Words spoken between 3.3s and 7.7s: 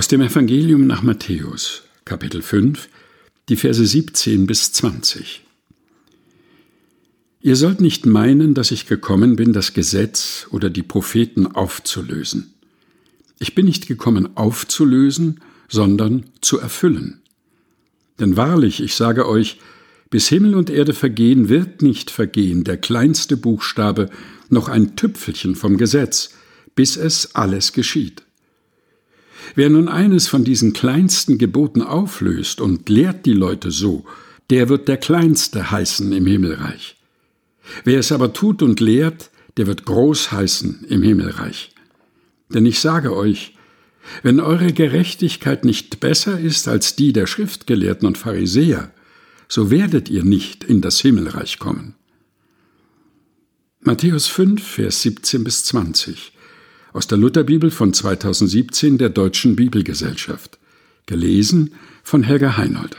die Verse 17 bis 20. Ihr